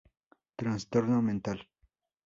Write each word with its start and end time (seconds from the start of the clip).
Trastorno 0.61 1.21
mental. 1.29 1.65